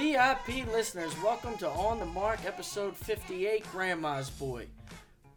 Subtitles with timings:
[0.00, 4.66] VIP listeners, welcome to On the Marc, episode 58, Grandma's Boy.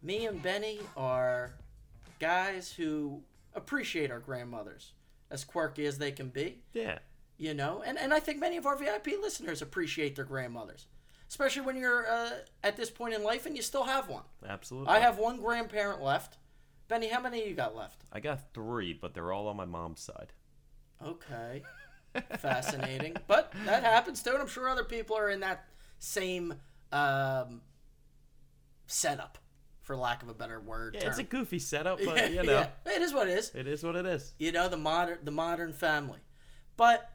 [0.03, 1.53] Me and Benny are
[2.20, 3.21] guys who
[3.55, 4.91] appreciate our grandmothers,
[5.31, 6.99] as quirky as they can be, Yeah.
[7.37, 10.87] you know, and, and I think many of our VIP listeners appreciate their grandmothers,
[11.29, 12.31] especially when you're uh,
[12.62, 14.23] at this point in life and you still have one.
[14.45, 14.89] Absolutely.
[14.89, 16.37] I have one grandparent left.
[16.89, 18.03] Benny, how many you got left?
[18.12, 20.34] I got three, but they're all on my mom's side.
[21.01, 21.63] Okay.
[22.40, 23.16] Fascinating.
[23.27, 25.66] but that happens too, and I'm sure other people are in that
[25.99, 26.54] same
[26.91, 27.62] um,
[28.88, 29.38] setup,
[29.82, 30.96] for lack of a better word.
[30.96, 31.10] Yeah, term.
[31.12, 32.51] it's a goofy setup, but Yeah, you know,
[32.85, 32.93] yeah.
[32.93, 33.51] it is what it is.
[33.54, 34.34] it is what it is.
[34.40, 36.20] You know, the modern the modern family.
[36.77, 37.10] But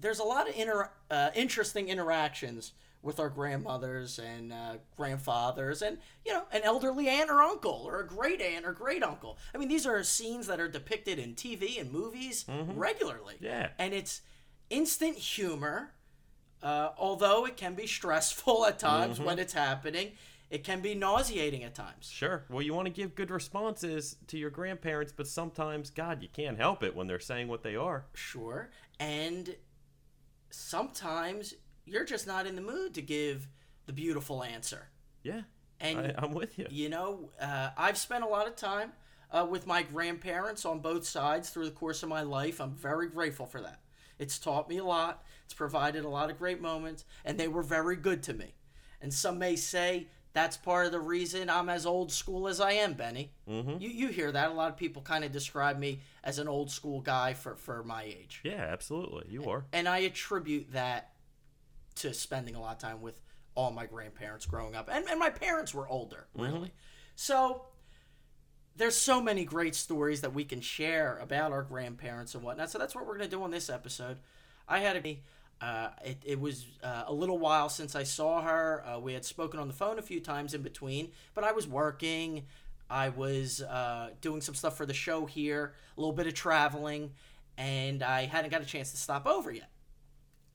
[0.00, 2.72] there's a lot of inter- uh, interesting interactions
[3.04, 8.00] with our grandmothers and uh, grandfathers and you know an elderly aunt or uncle or
[8.00, 11.34] a great aunt or great uncle i mean these are scenes that are depicted in
[11.34, 13.68] tv and movies regularly Yeah.
[13.78, 14.22] and it's
[14.70, 15.92] instant humor
[16.62, 20.12] uh, although it can be stressful at times when it's happening
[20.50, 22.44] it can be nauseating at times Sure.
[22.48, 26.58] Well, you want to give good responses to your grandparents, but sometimes, God, you can't
[26.58, 28.04] help it when they're saying what they are.
[28.14, 28.70] Sure.
[29.00, 29.56] And
[30.50, 33.48] sometimes you're just not in the mood to give
[33.86, 34.88] the beautiful answer.
[35.22, 35.42] Yeah.
[35.80, 36.66] And I, I'm with you.
[36.70, 38.92] you know, uh, I've spent a lot of time
[39.30, 42.60] uh, with my grandparents on both sides through the course of my life.
[42.60, 43.80] I'm very grateful for that.
[44.18, 45.24] It's taught me a lot.
[45.44, 48.54] It's provided a lot of great moments, and they were very good to me.
[49.00, 52.72] And some may say that's part of the reason I'm as old school as I
[52.72, 53.32] am, Benny.
[53.48, 53.80] Mm-hmm.
[53.80, 54.50] You you hear that?
[54.50, 57.82] A lot of people kind of describe me as an old school guy for for
[57.82, 58.40] my age.
[58.44, 59.26] Yeah, absolutely.
[59.28, 59.64] You are.
[59.72, 61.10] and I attribute that
[61.96, 63.20] to spending a lot of time with
[63.54, 66.72] all my grandparents growing up, and, and my parents were older, really.
[67.14, 67.66] So
[68.76, 72.70] there's so many great stories that we can share about our grandparents and whatnot.
[72.70, 74.18] So that's what we're gonna do on this episode.
[74.68, 75.20] I had a
[75.60, 78.84] uh, it, it was uh, a little while since I saw her.
[78.86, 81.66] Uh, we had spoken on the phone a few times in between, but I was
[81.66, 82.44] working.
[82.90, 87.12] I was uh, doing some stuff for the show here, a little bit of traveling,
[87.56, 89.70] and I hadn't got a chance to stop over yet.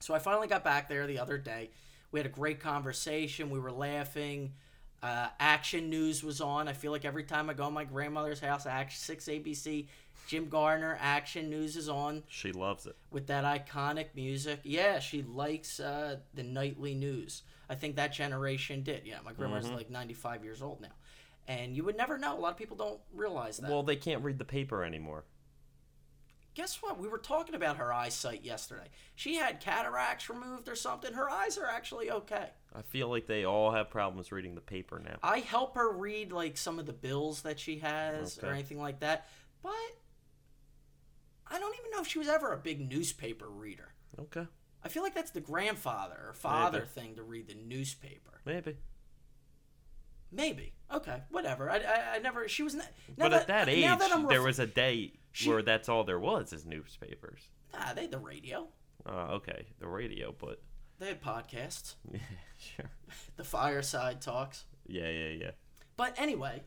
[0.00, 1.70] So I finally got back there the other day.
[2.10, 3.50] We had a great conversation.
[3.50, 4.54] We were laughing.
[5.02, 6.68] Uh, action news was on.
[6.68, 9.86] I feel like every time I go to my grandmother's house, Action 6 ABC,
[10.26, 12.96] Jim Gardner, Action News is on She loves it.
[13.10, 14.60] with that iconic music.
[14.62, 17.42] Yeah, she likes uh, the nightly news.
[17.68, 19.02] I think that generation did.
[19.06, 20.88] Yeah, my grandma's like 95 years old now.
[21.48, 22.36] And you would never know.
[22.36, 23.70] A lot of people don't realize that.
[23.70, 25.24] Well, they can't read the paper anymore.
[26.54, 26.98] Guess what?
[26.98, 28.88] We were talking about her eyesight yesterday.
[29.14, 31.12] She had cataracts removed or something.
[31.12, 32.50] Her eyes are actually okay.
[32.74, 35.16] I feel like they all have problems reading the paper now.
[35.22, 39.00] I help her read like some of the bills that she has or anything like
[39.00, 39.28] that.
[39.62, 39.72] But
[41.46, 43.92] I don't even know if she was ever a big newspaper reader.
[44.18, 44.46] Okay.
[44.82, 46.90] I feel like that's the grandfather or father Maybe.
[46.90, 48.40] thing to read the newspaper.
[48.44, 48.76] Maybe.
[50.32, 50.72] Maybe.
[50.92, 51.22] Okay.
[51.30, 51.70] Whatever.
[51.70, 52.48] I, I, I never.
[52.48, 52.74] She was.
[52.74, 52.88] Not,
[53.18, 56.18] but at that age, that I'm there was a day She- where that's all there
[56.18, 57.40] was is newspapers.
[57.72, 58.68] Nah, they had the radio.
[59.06, 60.60] Uh, okay, the radio, but
[60.98, 61.94] They had podcasts.
[62.12, 62.18] Yeah,
[62.58, 62.90] sure.
[63.36, 64.64] The fireside talks.
[64.86, 65.50] Yeah, yeah, yeah.
[65.96, 66.62] But anyway,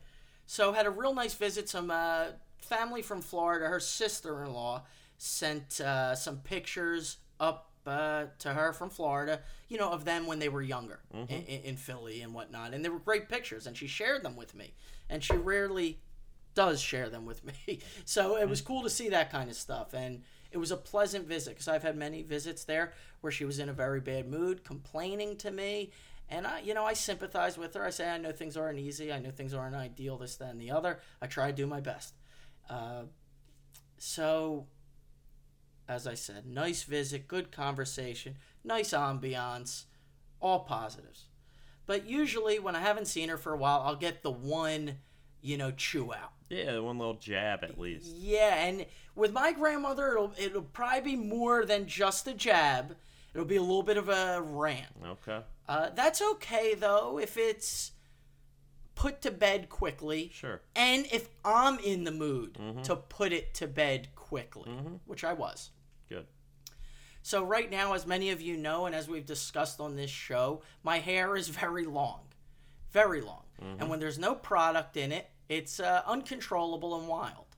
[0.46, 1.68] so had a real nice visit.
[1.68, 2.26] Some uh,
[2.58, 3.66] family from Florida.
[3.68, 4.82] Her sister-in-law
[5.18, 9.40] sent uh, some pictures up uh, to her from Florida.
[9.68, 12.74] You know, of them when they were younger in, in, in Philly and whatnot.
[12.74, 14.74] And they were great pictures, and she shared them with me.
[15.08, 16.00] And she rarely
[16.54, 17.80] does share them with me.
[18.04, 19.94] So it was cool to see that kind of stuff.
[19.94, 23.58] And it was a pleasant visit because I've had many visits there where she was
[23.58, 25.90] in a very bad mood, complaining to me.
[26.28, 27.84] And I, you know, I sympathize with her.
[27.84, 29.12] I say, I know things aren't easy.
[29.12, 31.00] I know things aren't ideal, this, that, and the other.
[31.20, 32.14] I try to do my best.
[32.68, 33.02] Uh,
[33.98, 34.66] so,
[35.88, 39.84] as I said, nice visit, good conversation, nice ambiance,
[40.40, 41.26] all positives.
[41.86, 44.98] But usually, when I haven't seen her for a while, I'll get the one,
[45.44, 46.32] you know, chew out.
[46.48, 48.06] Yeah, one little jab at least.
[48.16, 52.96] Yeah, and with my grandmother, it'll it'll probably be more than just a jab.
[53.34, 54.86] It'll be a little bit of a rant.
[55.04, 55.40] Okay.
[55.68, 57.92] Uh, that's okay though if it's
[58.94, 60.60] put to bed quickly, Sure.
[60.76, 64.70] and if I'm in the mood to put it to bed quickly,
[65.06, 65.70] which I was.
[66.08, 66.26] Good.
[67.22, 70.62] So right now, as many of you know, and as we've discussed on this show,
[70.84, 72.20] my hair is very long,
[72.94, 73.42] very long,
[73.80, 77.56] and when there's no product in it, it's uh, uncontrollable and wild.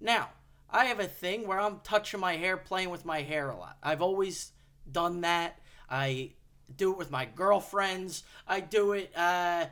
[0.00, 0.28] Now,
[0.68, 3.76] I have a thing where I'm touching my hair, playing with my hair a lot.
[3.82, 4.52] I've always
[4.90, 5.58] done that.
[5.88, 6.32] I
[6.76, 8.24] do it with my girlfriends.
[8.46, 9.66] I do it uh,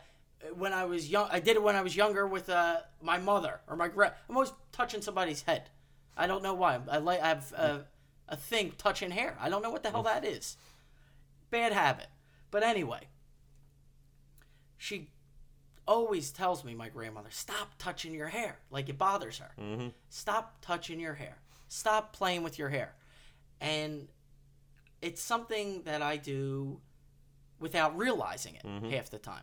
[0.54, 1.28] when I was young.
[1.30, 4.14] I did it when I was younger with uh, my mother or my gra.
[4.28, 5.70] I'm always touching somebody's head.
[6.16, 6.78] I don't know why.
[6.88, 7.80] I like I have a,
[8.28, 9.36] a thing touching hair.
[9.40, 10.56] I don't know what the hell that is.
[11.50, 12.08] Bad habit.
[12.50, 13.08] But anyway,
[14.80, 15.10] she
[15.86, 18.56] always tells me, my grandmother, stop touching your hair.
[18.70, 19.50] Like it bothers her.
[19.60, 19.88] Mm-hmm.
[20.08, 21.36] Stop touching your hair.
[21.68, 22.94] Stop playing with your hair.
[23.60, 24.08] And
[25.02, 26.80] it's something that I do
[27.58, 28.90] without realizing it Mhm.
[28.90, 29.42] half the time.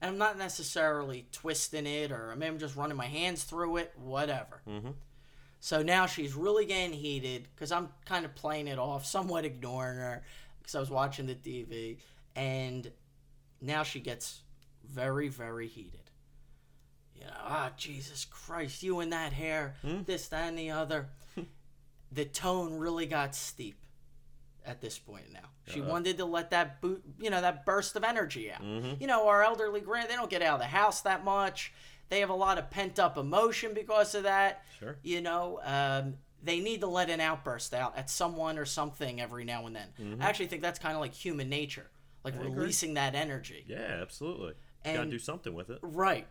[0.00, 3.92] And I'm not necessarily twisting it or maybe I'm just running my hands through it,
[3.98, 4.62] whatever.
[4.66, 4.92] Mm-hmm.
[5.60, 9.98] So now she's really getting heated because I'm kind of playing it off, somewhat ignoring
[9.98, 10.22] her
[10.58, 11.98] because I was watching the TV.
[12.34, 12.90] And
[13.60, 14.40] now she gets
[14.88, 16.10] very, very heated.
[17.14, 20.02] You know, ah, Jesus Christ, you and that hair, Hmm?
[20.04, 21.08] this, that, and the other.
[22.12, 23.84] the tone really got steep
[24.66, 25.48] at this point now.
[25.66, 25.88] She Uh-oh.
[25.88, 28.62] wanted to let that boot, you know, that burst of energy out.
[28.62, 29.00] Mhm.
[29.00, 31.72] You know, our elderly grand, they don't get out of the house that much.
[32.10, 34.64] They have a lot of pent up emotion because of that.
[34.78, 34.96] Sure.
[35.02, 39.44] You know, um, they need to let an outburst out at someone or something every
[39.44, 40.18] now and then.
[40.20, 41.90] I actually think that's kind of like human nature,
[42.22, 42.42] like Mm-hmm.
[42.42, 42.58] I agree.
[42.60, 43.64] releasing that energy.
[43.66, 44.52] Yeah, absolutely.
[44.84, 45.78] Gotta do something with it.
[45.82, 46.26] Right.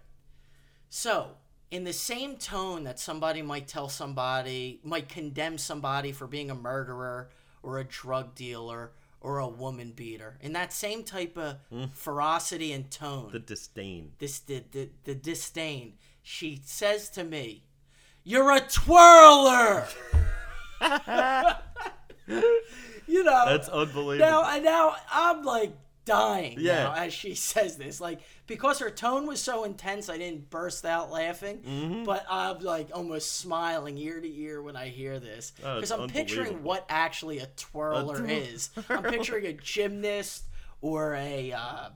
[0.89, 1.31] So,
[1.71, 6.55] in the same tone that somebody might tell somebody, might condemn somebody for being a
[6.55, 7.29] murderer
[7.63, 11.89] or a drug dealer or a woman beater, in that same type of mm.
[11.95, 14.11] ferocity and tone, The disdain.
[14.19, 17.63] this the, the, the disdain, she says to me,
[18.23, 19.87] You're a twirler!
[23.07, 24.29] you know, That's unbelievable.
[24.29, 25.71] now, and now I'm like
[26.05, 26.83] dying Yeah.
[26.83, 28.01] now as she says this.
[28.01, 32.03] Like because her tone was so intense, I didn't burst out laughing, Mm-hmm.
[32.03, 36.63] but I'm like almost smiling ear to ear when I hear this because I'm picturing
[36.63, 38.69] what actually a twirler twirl- is.
[38.89, 40.43] I'm picturing a gymnast
[40.81, 41.89] or a uh,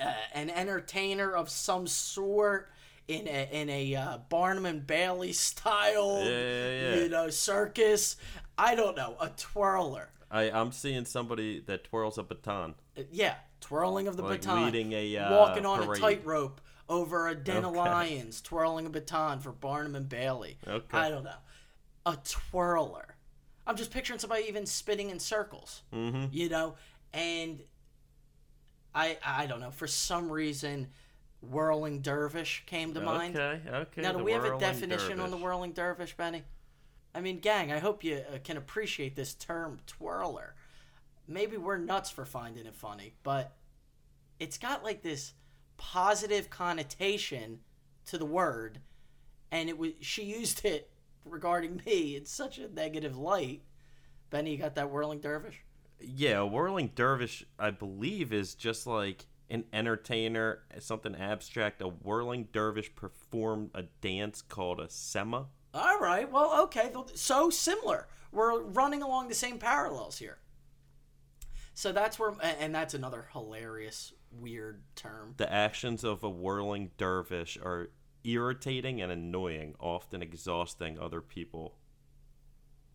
[0.00, 2.70] uh, an entertainer of some sort.
[3.08, 6.94] In a in a uh, Barnum and Bailey style, Yeah, yeah, yeah.
[6.96, 8.16] you know, circus.
[8.58, 10.08] I don't know, a twirler.
[10.30, 12.74] I, I'm seeing somebody that twirls a baton.
[13.12, 15.98] Yeah, twirling of the Like baton, leading a, uh, walking on parade.
[15.98, 20.58] a tightrope over a den of lions, twirling a baton for Barnum and Bailey.
[20.66, 20.98] Okay.
[20.98, 21.38] I don't know,
[22.06, 23.14] a twirler.
[23.68, 26.26] I'm just picturing somebody even spinning in circles, Mm-hmm.
[26.32, 26.74] you know,
[27.12, 27.62] and
[28.94, 30.88] I I don't know for some reason,
[31.40, 33.36] whirling dervish came to mind.
[33.36, 34.02] Okay, okay.
[34.02, 36.42] Now, do the we have a whirling definition on the whirling dervish, Benny?
[37.14, 40.54] I mean, gang, I hope you uh, can appreciate this term twirler.
[41.26, 43.56] Maybe we're nuts for finding it funny, but
[44.38, 45.32] it's got like this
[45.76, 47.60] positive connotation
[48.06, 48.80] to the word,
[49.50, 50.90] and it was she used it
[51.24, 53.62] regarding me in such a negative light.
[54.30, 55.62] Benny, you got that whirling dervish?
[56.00, 61.80] Yeah, a whirling dervish, I believe, is just like an entertainer, something abstract.
[61.82, 65.46] A whirling dervish performed a dance called a sema.
[65.74, 66.30] All right.
[66.30, 66.92] Well, okay.
[67.14, 68.08] So similar.
[68.32, 70.38] We're running along the same parallels here.
[71.74, 75.34] So that's where, and that's another hilarious, weird term.
[75.36, 77.90] The actions of a whirling dervish are
[78.24, 81.76] irritating and annoying, often exhausting other people.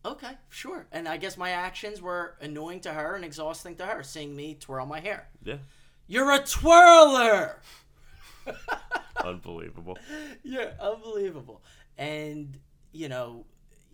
[0.04, 0.88] Okay, sure.
[0.90, 4.56] And I guess my actions were annoying to her and exhausting to her, seeing me
[4.56, 5.28] twirl my hair.
[5.44, 5.58] Yeah,
[6.06, 7.60] You're a twirler!
[9.24, 9.98] unbelievable.
[10.42, 11.62] yeah, unbelievable.
[11.96, 12.58] And,
[12.92, 13.44] you know,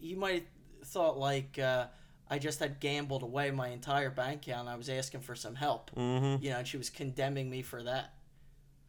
[0.01, 0.47] you might
[0.85, 1.87] thought like uh,
[2.31, 5.55] I just had gambled away my entire bank account and I was asking for some
[5.55, 5.91] help.
[5.95, 6.43] Mm-hmm.
[6.43, 8.15] you know, and she was condemning me for that.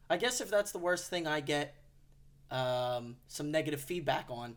[0.09, 1.75] I guess if that's the worst thing I get
[2.49, 4.55] um, some negative feedback on,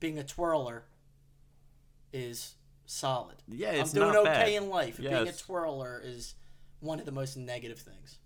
[0.00, 0.84] being a twirler
[2.12, 2.54] is
[2.86, 3.36] solid.
[3.48, 3.70] Yeah.
[3.70, 4.48] I'm doing okay bad.
[4.48, 4.98] in life.
[4.98, 6.34] Being a twirler is
[6.82, 8.18] one of the most negative things.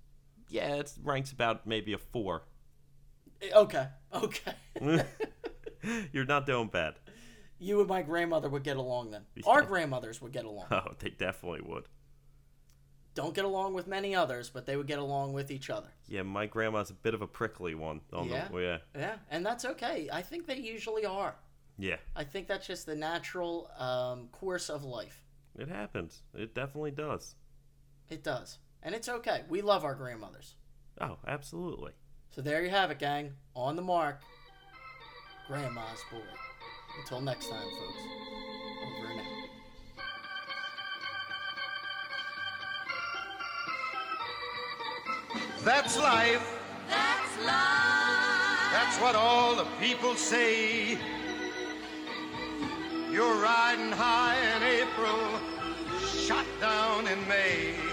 [0.48, 2.42] Yeah, it ranks about maybe a four.
[3.42, 4.54] Eh, Okay, okay.
[6.12, 6.94] You're not doing bad.
[7.58, 9.22] you and my grandmother would get along then.
[9.46, 10.66] Our grandmothers would get along.
[10.70, 11.84] Oh, they definitely would.
[13.14, 15.88] Don't get along with many others, but they would get along with each other.
[16.06, 18.00] Yeah, my grandma's a bit of a prickly one.
[18.12, 18.48] On Yeah?
[18.48, 18.78] The, yeah.
[18.94, 20.08] Yeah, and that's okay.
[20.12, 21.34] I think they usually are.
[21.78, 21.96] Yeah.
[22.14, 25.24] I think that's just the natural um, course of life.
[25.58, 26.22] It happens.
[26.34, 27.34] It definitely does.
[28.08, 28.58] It does.
[28.82, 29.42] And it's okay.
[29.48, 30.54] We love our grandmothers.
[31.00, 31.92] Oh, absolutely.
[32.30, 33.32] So there you have it, gang.
[33.54, 34.20] On the Marc.
[35.48, 36.18] Grandma's boy.
[37.00, 38.02] Until next time, folks.
[38.84, 39.26] Over and out.
[45.64, 46.58] That's life.
[46.88, 47.76] That's life.
[48.72, 50.98] That's what all the people say.
[53.10, 55.40] You're riding high in April,
[56.06, 57.85] shot down in May.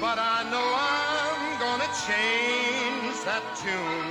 [0.00, 4.08] But I know I'm gonna change that tune.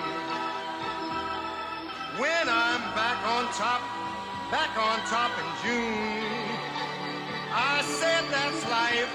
[2.22, 3.82] When I'm back on top,
[4.52, 6.60] back on top in June.
[7.52, 9.10] I said that's life.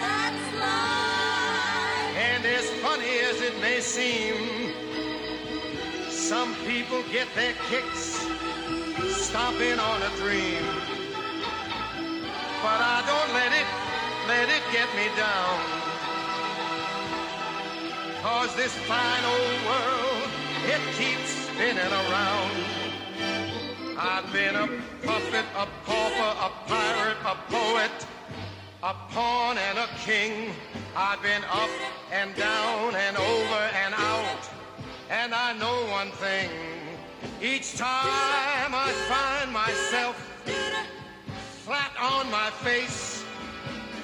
[0.00, 2.16] That's life.
[2.16, 4.72] And as funny as it may seem,
[6.08, 8.16] some people get their kicks
[9.26, 10.64] stomping on a dream.
[12.64, 13.68] But I don't let it,
[14.26, 15.81] let it get me down.
[18.32, 20.30] Cause this fine old world,
[20.64, 22.50] it keeps spinning around.
[23.98, 24.66] I've been a
[25.04, 28.06] puppet, a pauper, a pirate, a poet,
[28.82, 30.54] a pawn and a king.
[30.96, 31.68] I've been up
[32.10, 34.48] and down and over and out.
[35.10, 36.48] And I know one thing.
[37.42, 40.16] Each time I find myself
[41.66, 43.24] flat on my face,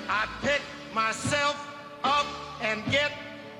[0.06, 0.60] I pick
[0.92, 1.56] myself
[2.04, 2.26] up
[2.60, 3.10] and get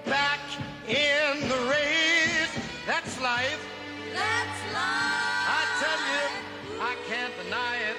[0.05, 0.41] back
[0.89, 2.59] in the race.
[2.87, 3.67] That's life.
[4.15, 5.49] That's life.
[5.51, 7.97] I tell you, I can't deny it.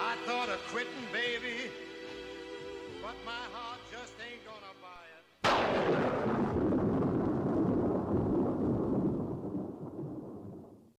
[0.00, 1.70] I thought of quitting, baby,
[3.00, 6.11] but my heart just ain't gonna buy it.